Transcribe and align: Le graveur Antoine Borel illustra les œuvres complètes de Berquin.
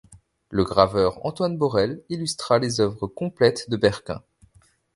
Le 0.49 0.63
graveur 0.63 1.23
Antoine 1.27 1.59
Borel 1.59 2.01
illustra 2.09 2.57
les 2.57 2.81
œuvres 2.81 3.05
complètes 3.05 3.69
de 3.69 3.77
Berquin. 3.77 4.23